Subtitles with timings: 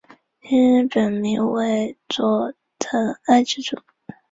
[0.41, 3.77] 其日本名为佐藤爱之助。